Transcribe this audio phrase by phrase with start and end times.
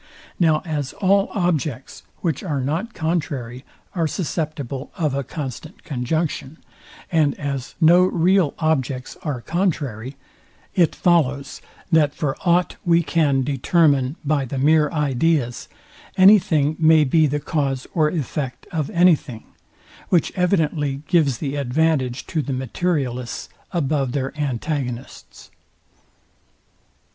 [0.39, 3.63] Now as all objects, which are not contrary,
[3.93, 6.57] are susceptible of a constant conjunction,
[7.11, 10.15] and as no real objects are contrary:
[10.73, 11.61] it follows,
[11.91, 15.67] that for ought we can determine by the mere ideas,
[16.17, 19.43] any thing may be the cause or effect of any thing;
[20.09, 25.51] which evidently gives the advantage to the materialists above their antagonists.